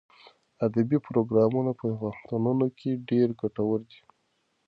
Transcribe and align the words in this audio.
ادبي 0.65 0.97
پروګرامونه 1.07 1.71
په 1.79 1.85
پوهنتونونو 1.99 2.65
کې 2.77 2.91
ډېر 3.09 3.27
ګټور 3.41 3.79
دي. 3.89 4.01